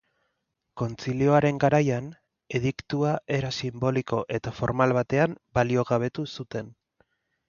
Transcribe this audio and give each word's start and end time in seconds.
Kontzilioaren 0.81 1.57
garaian, 1.63 2.07
ediktua 2.59 3.11
era 3.39 3.51
sinboliko 3.65 4.21
eta 4.39 4.55
formal 4.61 4.95
batean 4.99 5.37
baliogabetu 5.59 6.27
zuten. 6.39 6.73